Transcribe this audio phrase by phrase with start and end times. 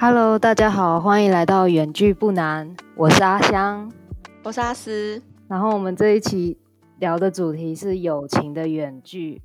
[0.00, 3.90] Hello，大家好，欢迎来到远距不难，我是阿香，
[4.44, 5.20] 我是阿思。
[5.48, 6.56] 然后我们这一期
[7.00, 9.42] 聊的主题是友情的远距。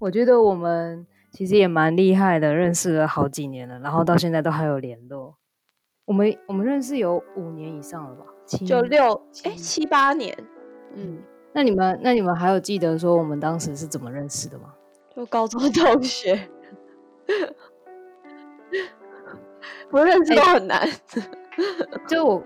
[0.00, 5.36] 我觉得我们其实也蛮厉害的，认识了好几年了，然后到现在都还有联络。
[6.06, 8.24] 我们我们认识有五年以上了吧？
[8.66, 9.14] 就六
[9.44, 10.36] 哎七八年。
[10.94, 11.22] 嗯，
[11.52, 14.74] 那你们那你们还有记得说我们当时是怎么认识的吗？
[15.14, 16.48] 就高中同学。
[19.94, 20.88] 不认识都很难。
[22.08, 22.42] 就我，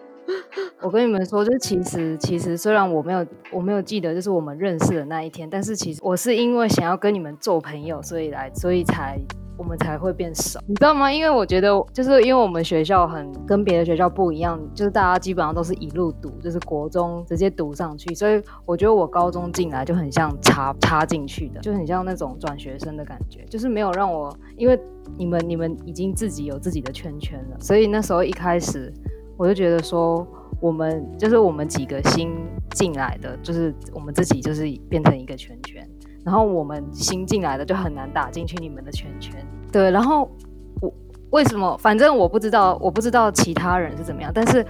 [0.82, 9.18] 我跟你们说，就是其实其实虽然我没有我没有记得，就是我们认识的那一天，但是其实我是因为想要跟你们做朋友，所以来，所以才
[9.58, 11.12] 我们才会变熟，你知道吗？
[11.12, 24.78] 因为我觉得就是因为我们学校很跟别的学校不一样，就是大家基本上都是一路读，就是国中直接读上去，所以我觉得我高中进来就很像插插进去的，就很像那种转学生的感觉，就是没有让我因为。
[25.16, 28.92] 你们你们已经自己有自己的圈圈了，所以那时候一开始
[29.38, 30.24] 我就觉得说，
[30.60, 32.36] 我们就是我们几个新
[32.72, 35.88] 进来的，就是我们自己就是变成一个圈圈，
[36.24, 39.34] 然后我们新进来的就很难打进去你们的圈圈。
[39.72, 40.30] 对，然后
[40.80, 40.92] 我
[41.30, 41.76] 为什么？
[41.78, 44.64] 反正我不知道，我不知道其他人是怎么样，但是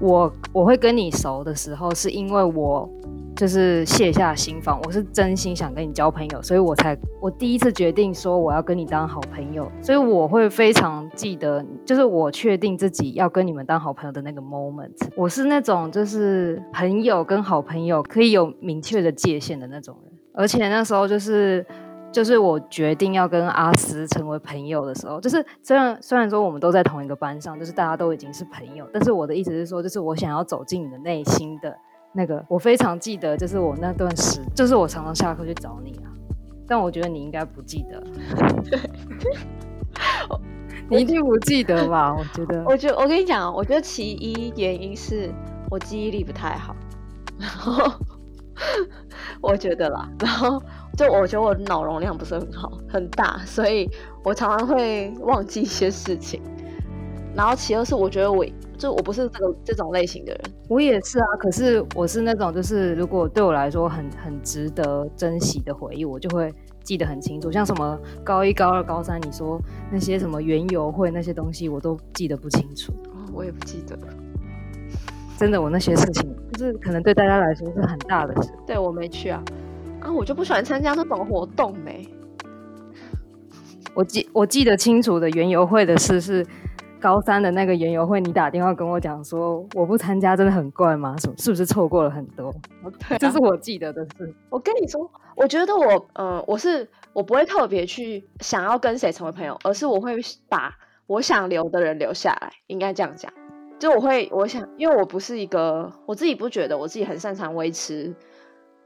[0.00, 2.88] 我我会跟你熟的时候，是因为我。
[3.36, 14.92] 就是卸下心防，我是真心想跟你交朋友，所以我才我第一次决定说我要跟你当好朋友，所以我会非常记得，就是我确定自己要跟你们当好朋友的那个 moment。
[15.16, 21.64] 我是那种就是朋友跟好朋友可以有明确的界限的那种人，而且那时候就是
[22.12, 31.74] 就是我决定要跟阿斯成为朋友的时候，就是虽然虽然说我们都在同一个班上，就是大家都已经是朋友，但是我的意思是说，就是我想要走进你的内心的。
[32.16, 36.06] 那个我非常记得，就是我那段时，就是我常常下课去找你啊。
[36.64, 38.00] 但我觉得你应该不记得，
[40.88, 42.14] 你一定不记得吧？
[42.16, 45.28] 我觉得，我觉得我跟你讲，我觉得其一原因是
[45.68, 46.76] 我记忆力不太好，
[47.36, 47.92] 然后
[49.40, 50.62] 我觉得啦，然后
[50.96, 53.88] 就我觉得我脑容量不是很好，很大，所以
[54.22, 56.40] 我常常会忘记一些事情。
[57.34, 58.44] 然后其二是我觉得我。
[58.76, 61.26] 就我不是这个这种类型的人，我也是啊。
[61.38, 67.52] 可是我是那种，就是如果对我来说很很值得珍惜的回忆，我就会记得很清楚。
[67.52, 69.60] 像什么高一、高二、高三，你说
[69.92, 72.92] 那些什么园游会那些东西，我都记得不清楚。
[73.12, 73.96] 哦，我也不记得。
[75.38, 78.50] 真的，我那些事情，就是可能对大家来说是很大的事。
[78.66, 79.42] 对我没去啊，
[80.00, 82.08] 啊，我就不喜欢参加这种活动没。
[83.94, 86.46] 我记我记得清楚的园游会的事是。
[87.00, 91.14] 高三的那个园游会，你打电话跟我讲说我不参加真的很怪吗？
[91.18, 92.50] 什是不是错过了很多？
[93.18, 94.34] 这是我记得的事。
[94.48, 100.16] 我跟你说，我觉得我，嗯，我是我不会特别去想要跟谁成为朋友，而是我会
[100.48, 100.74] 把
[101.06, 102.50] 我想留的人留下来。
[102.68, 103.30] 应该这样讲，
[103.78, 108.14] 就我会，我想，因为我不是一个，我自己不觉得我自己很擅长维持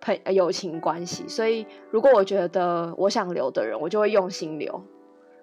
[0.00, 4.82] 朋友情关系，所以如果我觉得我想留的人，我就会用心留。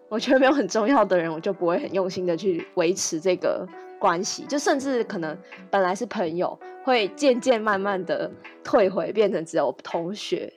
[0.07, 3.67] 我觉得没有很重要的人，我就不会很用心的去维持这个
[3.99, 5.37] 关系，就甚至可能
[5.71, 8.29] 本来是朋友，会渐渐慢慢的
[8.63, 10.51] 退回，变成只有同学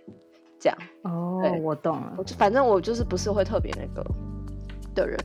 [0.61, 0.79] 这样。
[1.03, 2.15] 哦，我懂了。
[2.19, 4.07] 我反正我就是不是会特别那个
[4.95, 5.19] 的人。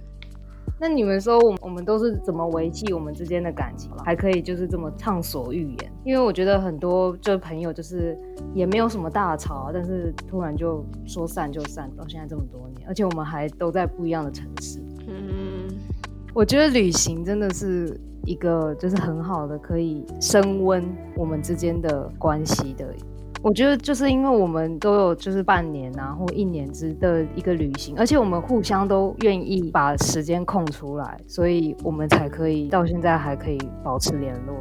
[0.80, 5.92] 那你们说，我我们都是怎么维系我们之间的感情，还可以就是这么畅所欲言？
[6.04, 8.18] 因为我觉得很多就是朋友，就是
[8.54, 14.80] 也没有什么大吵，但是突然就说散就散，到现在这么多年，而且我们还都在不一样的城市。
[15.08, 15.70] 嗯，
[16.34, 20.84] 我觉得旅行真的是一个就是很好的可以升温
[21.16, 22.94] 我们之间的关系的。
[23.44, 34.56] 我觉得就是因为我们都有就是半年啊或一年之的一个旅行，而且我们互相都愿意把时间空出来，所以我们才可以到现在还可以保持联络。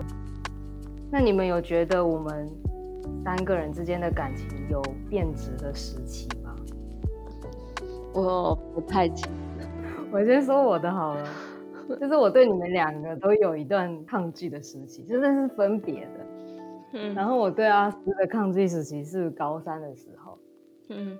[1.12, 2.50] 那你们有觉得我们
[3.25, 6.53] 三个人之间的感情有变质的时期吗？
[8.12, 9.28] 我不太清
[9.61, 11.25] 楚， 我先说我的好了，
[12.00, 16.31] 就是我对你们两个都有一段抗拒的时期，真的是分别的。
[17.14, 20.38] 然后我对阿斯的抗拒时期是高三的时候。
[20.88, 21.18] 嗯，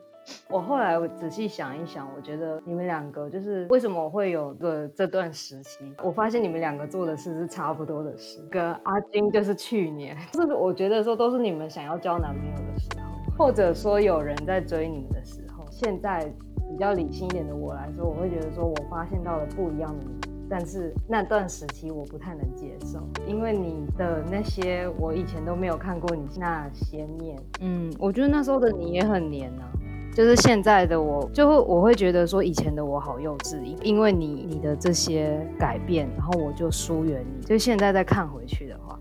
[0.51, 5.79] 我后来我仔细想一想，我觉得你们两个就是为什么我会有个这段时期？
[6.03, 8.47] 我发现你们两个做的事是差不多的事。
[8.51, 15.65] 跟阿金就是去年， 就是我觉得说都是你们想要交男朋友的时候，或者说有人在追你们的时候。
[15.71, 16.31] 现在
[16.71, 20.22] 比较理性一点的我来说，我会觉得说我发现到了不一样的你。
[20.55, 27.39] 但是那段时期我不太能接受，因为你的那些我以前都没有看过你那些面。
[27.61, 29.73] 嗯，我觉得那时候的你也很黏啊。
[30.15, 37.47] 就是现在的我，就会我会觉得说以前的我好幼稚，因为你你的这些改变，然后我就疏远你。
[37.47, 39.01] 就现在再看回去的话，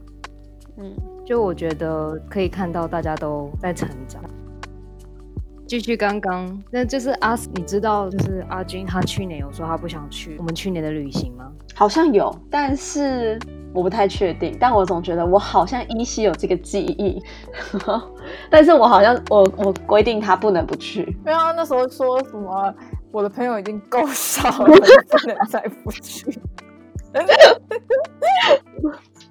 [0.78, 0.96] 嗯，
[1.26, 4.24] 就我觉得可以看到大家都在成长。
[5.72, 11.50] 继续刚刚，那就是阿，你知道就是阿军他去年有说他不想去我们去年的旅行吗？
[11.74, 13.40] 好像有，但是
[13.74, 14.58] 我不太确定。
[14.60, 17.24] 但我总觉得我好像依稀有这个记忆，
[18.52, 21.18] 但是我好像我我规定他不能不去。
[21.24, 22.76] 没有，那时候说什么
[23.10, 24.66] 我的朋友已经够少了，
[25.08, 26.38] 不能再不去。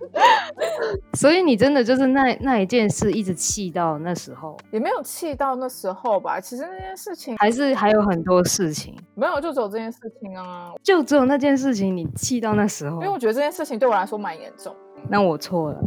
[1.14, 6.40] 所以你真的就是那那一件事一直气到那时候，也没有气到那时候吧？
[6.40, 14.74] 其实那件事情还是还有很多事情，没有就只有这件事情啊，就只有那件事情你气到那时候，因为我觉得这件事情对我来说蛮严重。
[15.08, 15.80] 那我错了，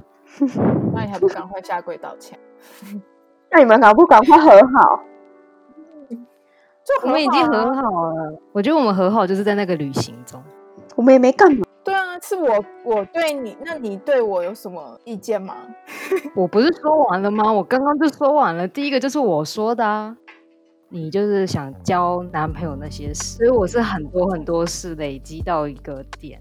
[0.93, 2.37] 那你还不赶快下跪道歉？
[3.51, 4.99] 那你们赶不赶快和好？
[6.83, 8.37] 就我们已经和好了。
[8.51, 10.43] 我觉得我们和好就是在那个旅行中，
[10.95, 11.63] 我们也没干嘛。
[12.13, 15.55] 对啊，是我我对你，那你对我有什么意见吗？
[16.35, 17.51] 我不是说完了吗？
[17.51, 18.67] 我刚刚就说完了。
[18.67, 20.15] 第一个就是我说的啊，
[20.89, 26.39] 你就是想交男朋友那些事，所以我是很多很多事累积到一个点，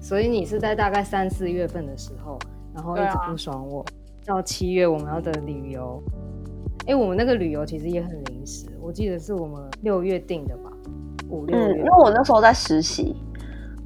[0.00, 2.38] 所以你是在大概三四月份的时候，
[2.74, 3.84] 然后一直不爽我，
[4.26, 6.02] 到七月我们要的旅游，
[6.86, 10.72] 哎，我们那个旅游其实也很临时，我记得是我们六月定的吧，
[11.28, 13.14] 五六月，因为我那时候在实习。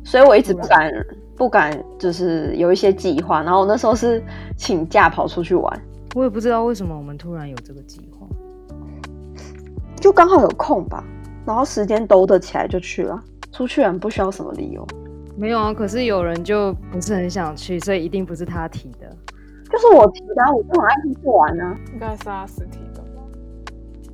[0.07, 0.93] 所以我一直不敢
[1.37, 3.43] 不敢，就是有一些计划。
[3.43, 4.23] 然后我那时候是
[4.57, 5.83] 请假跑出去玩，
[6.15, 8.25] 我也不知道为什么我们突然有这个计划，
[9.97, 11.03] 就刚好有空吧，
[11.45, 13.21] 然后时间兜得起来就去了。
[13.51, 14.87] 出去玩不需要什么理由，
[15.37, 15.75] 没有啊。
[15.75, 19.11] 可是有人就不是很想去，所以一定不是他提的，
[19.69, 20.35] 就是我提的。
[20.55, 23.03] 我就很爱出去玩啊，应该是阿斯提的。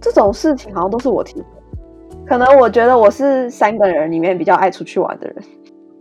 [0.00, 1.46] 这种事情好像都是我提的，
[2.26, 5.36] 可能我觉得我是三个人里面比较爱出去玩的人。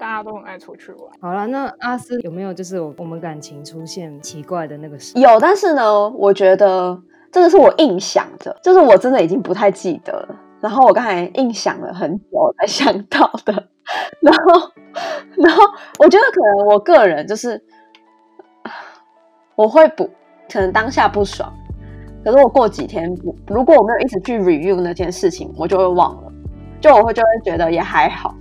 [0.02, 1.12] 大家都很爱出去玩。
[1.22, 5.16] 好了，那阿斯有没有就是我们感情出现奇怪的那个事？
[5.20, 7.00] 有，但是呢，我觉得
[7.32, 10.36] 这个是我硬想的，就是我真的已经不太记得了。
[10.60, 13.54] 然后我刚才硬想了很久才想到的。
[14.22, 14.72] 然后，
[15.38, 15.62] 然后
[16.00, 17.64] 我觉得可能我个人就是
[19.54, 20.10] 我会不
[20.52, 21.54] 可能当下不爽，
[22.26, 23.16] 可是我过几天，
[23.46, 26.32] 如果我没有一直去 review 那件事情，我就会忘了，
[26.82, 28.34] 就我会就会觉得也还好。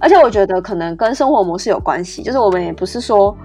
[0.00, 3.36] 而且我觉得可能跟生活模式有关系，就是我们也不是说，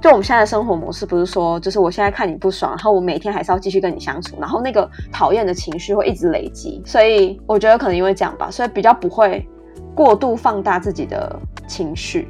[0.00, 9.46] 就我们现在的生活模式不是说，就是我现在看你不爽，然后我每天还是要继续跟你相处，然后那个讨厌的情绪会一直累积，所以我觉得可能因为这样吧，所以比较不会
[9.94, 12.28] 过度放大自己的情绪，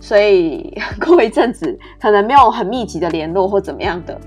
[0.00, 4.20] 所以过一阵子可能没有很密集的联络或怎么样的。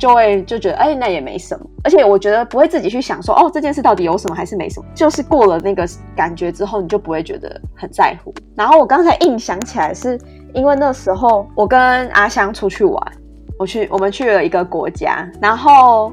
[0.00, 5.86] 就会就觉得哎，那也没什么，而且我觉得不会自己去想说哦，这件事到底有什么还是没什么，就是过了那个
[6.16, 8.34] 感觉之后，你就不会觉得很在乎。
[8.56, 10.18] 然后我刚才硬想起来，是
[10.54, 13.12] 因为那时候我跟阿香出去玩，
[13.58, 16.10] 我去我们去了一个国家，然后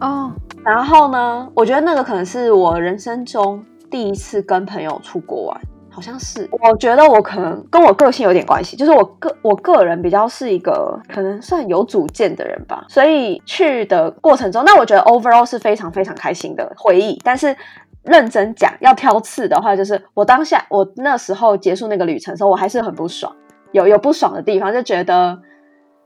[0.00, 0.32] 哦，
[0.64, 5.60] 然后呢，我觉得那个可能是我人生中第一次跟朋友出国玩。
[5.96, 17.18] 好像是，我觉得我可能跟我个性有点关系，就是我个我个人比较是一个可能算有主见的人吧，所以去的过程中，那我觉得 overall 是非常非常开心的回忆。
[17.24, 17.56] 但是
[18.02, 23.34] 认真讲要挑刺的话，就是我当下我那时候结束那个旅程的时候，我还是很不爽，
[23.72, 25.40] 有有不爽的地方，就觉得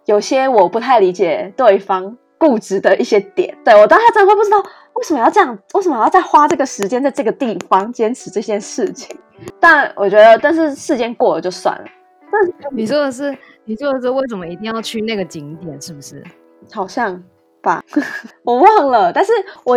[0.06, 3.54] 有些我不太理解对方固执的一些点。
[3.62, 4.58] 对我当下真的会不知道
[4.94, 9.14] 为什么要这样，为什么要再花这个时间在这个地方坚持这件事情。
[9.60, 11.84] 但我觉得，但是事件过了就算了。
[12.32, 12.40] 但
[12.76, 15.78] 你说的是，你说的是为什么一定要去那个景点？
[15.82, 16.24] 是不是？
[16.72, 17.22] 好像
[17.60, 17.84] 吧，
[18.44, 19.12] 我忘了。
[19.12, 19.32] 但是
[19.64, 19.74] 我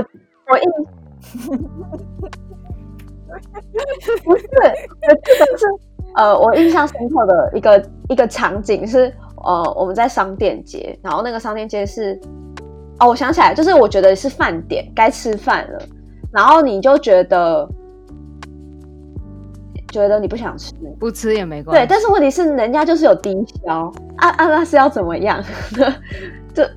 [0.48, 0.63] 我印
[4.24, 5.65] 不是，我记得是
[6.15, 9.12] 呃，我印象深刻的一个一个场景是
[9.43, 12.20] 呃，我们在商店街，然后那个商店街是
[13.00, 15.79] 哦，我想起来，就是我觉得是饭点该吃饭了，
[16.31, 17.67] 然后你就觉得。
[19.91, 21.85] 觉得你不想吃，不吃也没关系。
[21.85, 23.31] 对，但是问题是人家就是有低
[23.63, 25.39] 消，啊啊，那是要怎么样？
[26.51, 26.67] 这，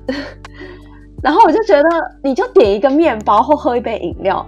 [1.23, 1.89] 然后我就觉得
[2.21, 4.45] 你就点一个面包或喝一杯饮料，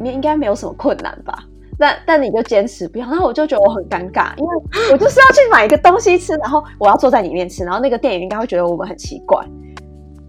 [0.00, 1.38] 你应该没有什么困难吧？
[1.78, 4.56] 但但你就坚持不要，然后我就觉得我很尴尬，因为
[4.90, 9.40] 我就是要去买一个东西吃，然后我要坐在里面吃，然后那个店员应该会觉得我们很奇怪，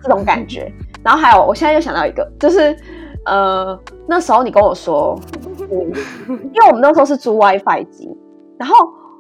[0.01, 0.71] 这种感觉。
[1.03, 2.75] 然后还有，我现在又想到一个，就是。
[3.25, 3.77] 呃，
[4.07, 5.19] 那时候你跟我说，
[5.67, 8.09] 因为我们那时候是租 WiFi 机，
[8.57, 8.73] 然后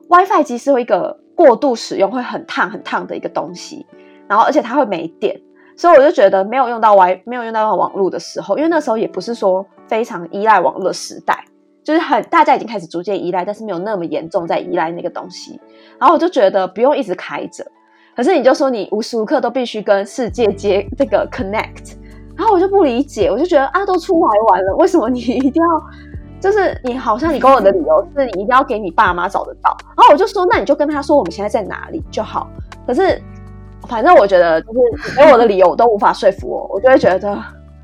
[0.07, 3.85] WiFi 机是一个过度使用会很烫很烫的一个东西，
[4.29, 5.37] 然后而且它会没电，
[5.75, 11.43] 所以我就觉得没有用到 Wi，没有用到网络的时候，因为那时候也不是说非常依赖网络时代，
[11.83, 15.59] 就是很大家已经开始逐渐依赖，但是没有那么严重在依赖那个东西。
[15.99, 17.69] 然后我就觉得不用一直开着，
[18.17, 21.93] 可是你就说你无时无刻都必须跟世界接这个 connect，
[22.35, 25.67] 然后我就不理解，我就觉得啊，都出来玩了，为什么你一定要？
[26.39, 32.49] 就是你好像你跟我的理由是你一定要给你爸妈找得到，然后我就说那你就跟他说我们现在在哪里就好。
[32.87, 33.21] 可是
[33.87, 37.37] 反正我觉得就是给我的理由我都无法说服我， 我就会觉得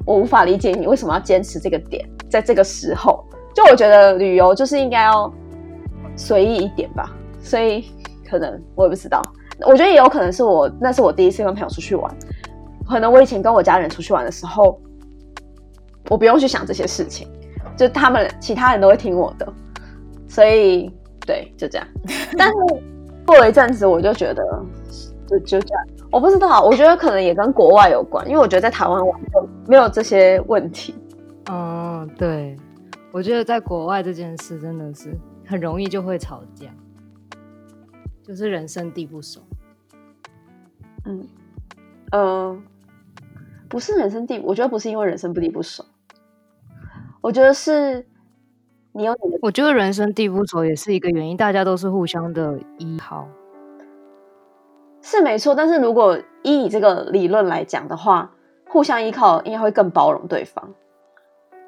[0.03, 3.23] 我无法理解你为什么要坚持这个点，在这个时候，
[3.53, 5.31] 就我觉得旅游就是应该要
[6.15, 7.11] 随意一点吧。
[7.39, 7.85] 所以
[8.27, 9.21] 可能我也不知道，
[9.65, 12.15] 我觉得也有可能是我那是我第一次跟朋友出去玩，
[12.87, 14.79] 可能我以前跟我家人出去玩的时候，
[16.09, 17.27] 我不用去想这些事情。
[17.75, 19.51] 就他们其他人都会听我的，
[20.27, 20.93] 所以
[21.25, 21.87] 对，就这样。
[22.37, 22.53] 但是
[23.25, 24.43] 过了一阵子，我就觉得
[25.27, 25.83] 就就这样。
[26.11, 30.93] 我不知道，我觉得可能也跟国外有关，因为我觉得在台湾玩就没有这些问题。
[31.49, 32.55] 嗯，对，
[33.11, 35.17] 我觉得在国外这件事真的是
[35.47, 36.67] 很容易就会吵架，
[38.21, 39.41] 就是人生地不熟。
[41.05, 41.27] 嗯，
[42.11, 42.57] 呃，
[43.69, 45.83] 不是人生地，我觉得不是因为人生地不熟。
[47.21, 48.05] 我觉得是，
[48.91, 49.39] 你有你的。
[49.41, 53.27] 我觉得人生地不熟也是一个原因，大家都是互相的依靠，
[55.01, 55.55] 是没错。
[55.55, 58.31] 但是如果依你这个理论来讲的话，
[58.67, 60.73] 互相依靠应该会更包容对方。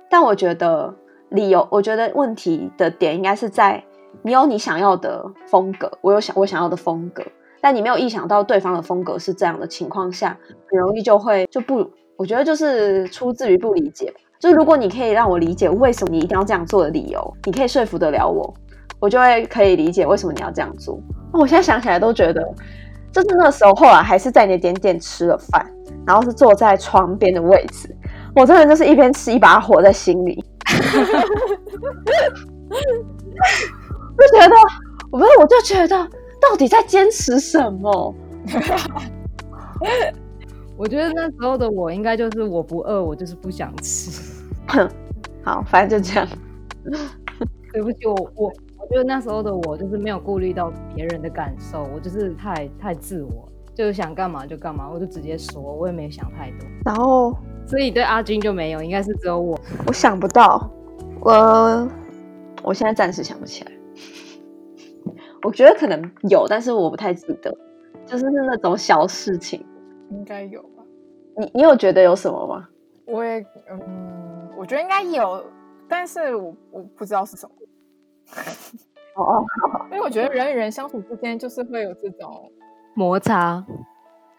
[0.09, 0.95] 但我觉得
[1.29, 3.83] 理由，我觉得问题的点应该是在
[4.21, 7.23] 你有你想要的风格，我有想我想要的风格，
[7.65, 10.37] 但你没有意想到对方的风格是这样的情况下，
[10.69, 14.13] 很容易就会就不，我觉得就是出自于不理解。
[14.39, 18.53] 就是如果你可以让我理解为什么你一定要这样做的理由，你可以说服得了我，
[18.99, 20.99] 我就会可以理解为什么你要这样做。
[21.33, 22.39] 那我现在想起来都觉得，
[23.11, 25.65] 就是那时候后来还是在你的点点吃了饭，
[26.05, 27.89] 然后是坐在窗边的位置，
[28.35, 30.35] 我真的就是一边吃一把火在心里，
[30.69, 30.77] 就
[34.37, 34.55] 觉得，
[35.09, 36.07] 我不是，我就觉得
[36.49, 38.15] 到底在坚持什么？
[40.77, 44.11] 我觉得那时候的我应该就是我不饿，我就是不想吃。
[45.43, 46.27] 好，反正就这样。
[47.71, 56.67] 对不起，我我我觉得那时候的我就是没有顾虑到别人的感受，我就是太太自我，就是想干嘛就干嘛，我就直接说，我也没想太多。
[56.85, 57.35] 然后，
[57.65, 59.59] 所以对阿军就没有，应该是只有我。
[59.87, 60.69] 我想不到，
[61.21, 61.87] 我
[62.63, 63.71] 我现在暂时想不起来。
[65.45, 67.55] 我觉得可能有，但是我不太记得，
[68.03, 69.63] 就是是那种小事情，
[70.09, 70.83] 应该有吧？
[71.37, 72.67] 你你有觉得有什么吗？
[73.05, 73.79] 我也嗯。
[74.57, 75.45] 我觉得应该有，
[75.87, 77.53] 但是我我不知道是什么。
[79.15, 79.45] 哦哦，
[79.91, 82.49] 因为我觉得人与人相处之间就是会有这种
[82.95, 83.63] 摩擦。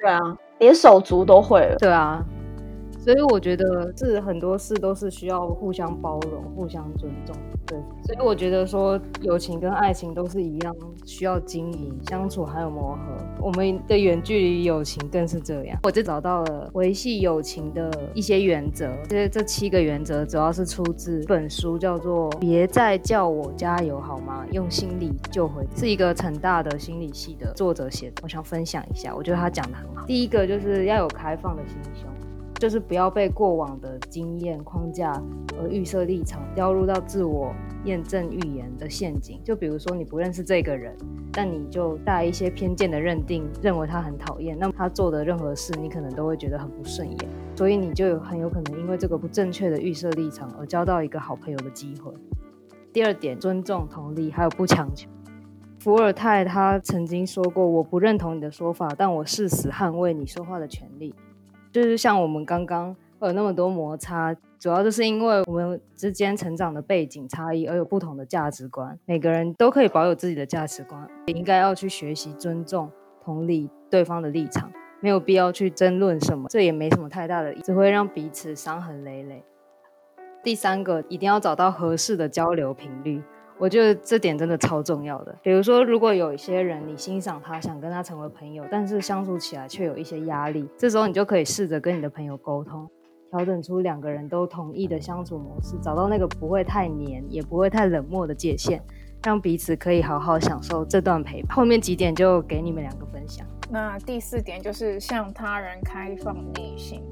[0.01, 0.19] 对啊，
[0.59, 1.77] 连手足都会了。
[1.79, 2.25] 对啊。
[3.07, 7.37] 所以我觉得是很多事都是需要互相包容、互相尊重。
[7.65, 13.25] 对，所以我觉得说友情跟爱情都是一样，需要经营、相处还有磨合。
[13.41, 15.79] 我们的远距离友情更是这样。
[15.85, 18.91] 我就找到了维系友情的一些原则。
[19.09, 24.45] 这这七个原则主要是出自本书，叫做《别再叫我加油好吗？
[24.51, 28.15] 用心理救回》，是一个成大的心理系的作者写的。
[28.25, 30.05] 我想分享一下，我觉得他讲的很好。
[30.07, 32.09] 第一个就是要有开放的心胸。
[32.59, 35.13] 就是不要被过往的经验框架
[35.61, 39.41] 而预设立场，掉入到自我验证预言的陷阱。
[39.45, 40.97] 就比如说，你不认识这个人，
[41.31, 47.19] 但你就带一些偏见的认定，认为他很讨厌，那么他做的任何事，你可能都会觉得很不顺眼。
[47.55, 52.13] 所以你就有很有可能因为这个不正确的预设立场而交到一个好朋友的机会。
[52.93, 55.11] 第二点，尊重、同理，还有不强求。
[55.79, 61.15] 伏尔泰他曾经说过：“我不认同你的说法，但我誓死捍卫你说话的权利。”
[61.77, 68.99] 就是像我们刚刚有那么多摩擦，主要就是因为我们之间成长的背景差异而有不同的价值观。
[69.05, 72.91] 每个人都可以保有自己的价值观，也应该要去学习尊重、
[73.23, 79.45] 同理对方的立场，没有必要去争论什么，这也没什么太大的，只会让彼此伤痕累累。
[80.43, 83.23] 第三个，一定要找到合适的交流频率。
[83.59, 85.35] 我觉得这点真的超重要的。
[85.43, 92.87] 比如说，如果有一些人你欣赏他，想跟他成为朋友，但是相处起来却有一些压力，这时候你就可以试着跟你的朋友沟通，
[93.31, 98.83] 调整出两个人都同意的相处模式，找到那个不会太黏，也不会太冷漠的界限，
[99.25, 101.57] 让彼此可以好好享受这段陪伴。
[101.57, 103.47] 后面几点就给你们两个分享。
[103.71, 107.03] 那第四点就是向他人开放内心，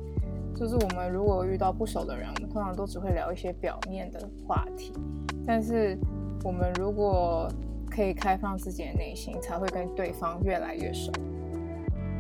[0.55, 4.93] 就是我们如果遇到不熟的人，我们通常都只会聊一些表面的话题，
[5.47, 5.99] 但是。
[6.43, 7.49] 我们如果
[7.91, 11.13] 可以开放自己的内心，才会跟对方越来越熟。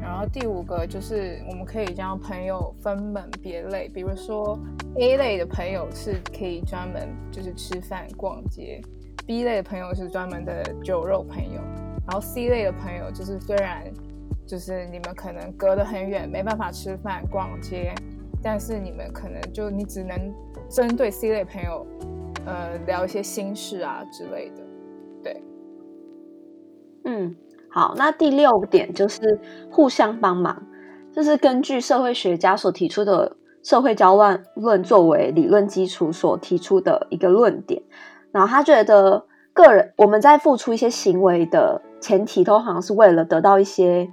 [0.00, 4.58] 然后第五个就是我们可以将朋友分门别类，比如说
[4.96, 8.82] A 类的朋友是可以专门就是吃饭逛街
[9.26, 11.58] ，B 类的朋友是专门的酒肉朋友，
[12.06, 13.90] 然后 C 类的朋友就是虽然
[14.46, 17.94] 就是你们可能隔得很远，没办法吃饭逛街，
[18.42, 20.32] 但是你们可能就你只能
[20.68, 21.86] 针对 C 类朋友，
[22.46, 24.62] 呃，聊一些心事啊之类的，
[25.22, 25.42] 对，
[27.04, 27.34] 嗯。
[27.70, 30.62] 好，那第六点就是互相帮忙，
[31.12, 37.82] 这是根据社会学家所提出的社会交换论作为理论基础所提出的一个论点。
[38.30, 44.08] 然后他觉得个人我们在付出一些行为的前提，都好像是为了得到一些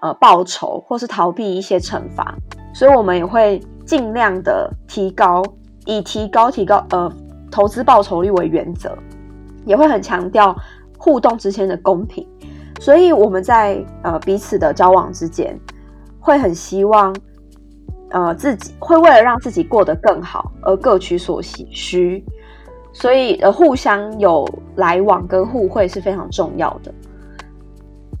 [0.00, 2.36] 呃报酬，或是逃避一些惩罚，
[2.72, 5.42] 所以我们也会尽量的提高，
[5.86, 7.12] 以提高提高呃
[7.52, 8.96] 投资报酬率为原则，
[9.64, 10.56] 也会很强调
[10.98, 12.26] 互动之间的公平。
[12.80, 15.56] 所以我们在呃彼此的交往之间，
[16.18, 17.14] 会很希望，
[18.10, 22.24] 呃自己会为了让自己过得更好而各取所需，
[22.92, 24.44] 所以呃互相有
[24.74, 26.92] 来往跟互惠是非常重要的。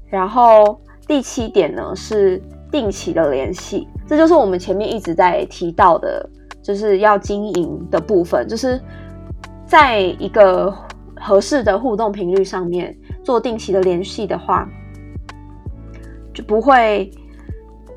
[0.08, 6.28] 然后第七点呢是定期的联系，这就是我们前面一直在提到的，
[6.62, 8.80] 就是要经营的部分，就是
[9.72, 10.70] 在一个
[11.16, 12.94] 合适的互动频率上面。
[13.24, 14.68] 做定期的联系的话，
[16.34, 17.10] 就不会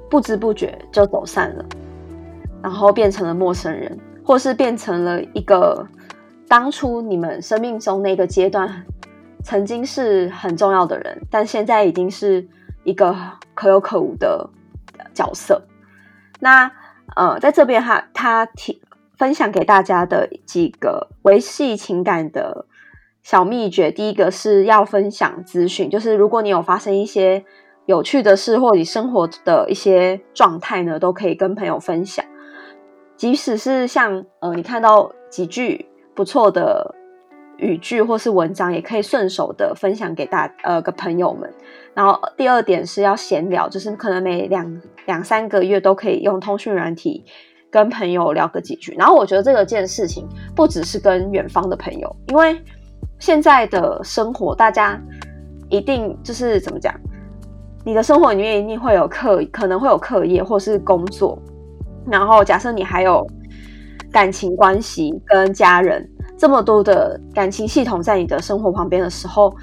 [0.08, 1.65] 不知不觉就走散了，
[2.62, 5.86] 然后变成了陌生人，或是变成了一个
[6.48, 8.86] 当初你们生命中那个阶段
[9.44, 12.48] 曾经是很重要的人，但现在已经是
[12.84, 13.13] 一个
[13.55, 14.48] 可有可无的
[15.13, 15.62] 角色。
[16.39, 16.72] 那
[17.15, 18.79] 呃，在这边哈，他提
[19.17, 22.65] 分享给大家的几个维系情感的。
[23.24, 27.43] 小秘诀，第一个是要分享资讯，就是如果你有发生一些
[27.88, 32.24] 有趣的事，或你生活的一些状态呢，都可以跟朋友分享。
[33.17, 36.93] 即使是像呃，你看到几句不错的
[37.57, 41.51] 语句或是文章，也可以顺手的分享给大呃个朋友们。
[41.95, 47.25] 然后第二点是要闲聊，就是可能每两两三个月都可以用通讯软体
[47.76, 48.96] 跟朋友聊个几句。
[48.98, 52.58] 然后我觉得这个件事情不只是跟远方的朋友，因为。
[53.18, 55.02] 现在的生活，大家
[55.70, 56.94] 一定就是怎么讲？
[57.86, 61.42] 你的生活里面一定会有课，可能会有课业或是工作。
[62.06, 63.26] 然后，假设你还有
[64.12, 66.08] 感情关系跟家人
[66.38, 69.56] 这么多的感情系统在你的生活旁边的时候，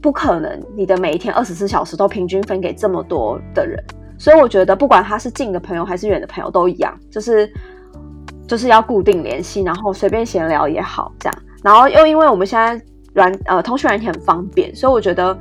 [0.00, 3.78] 不可能你的每一天二十四小时都平均分给这么多的人。
[4.20, 7.50] 所以，我觉得不管他是近的朋友还是远的朋友都一样，就是
[8.46, 11.38] 就是要固定联系，然后随便闲聊也好，这样。
[11.64, 12.78] 然后又因为我们现在
[13.14, 15.34] 软呃通讯软件很方便，所以我觉得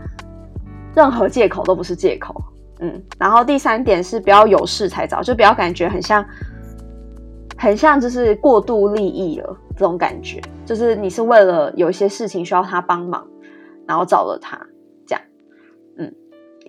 [0.95, 2.41] 任何借口都不是借口。
[2.79, 6.25] 嗯，然后第三点是不要有事才找，就不要感觉很像
[7.57, 13.27] 很像就是过度利益了这种感觉，就是你是为了有一些事情需要他帮忙，
[13.85, 14.57] 然后找了他。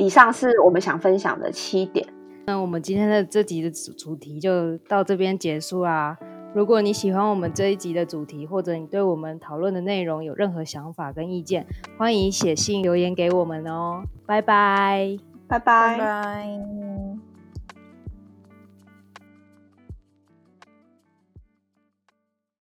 [0.00, 2.06] 以上是我们想分享的七点。
[2.46, 6.16] 那我们今天的这集的主主题就到这边结束啦。
[6.54, 11.66] 如果你喜欢我们这一集的主题，或者你对我们讨论的内容有任何想法跟意见，
[11.98, 14.02] 欢迎写信留言给我们哦。
[14.24, 17.09] 拜拜，拜拜，拜。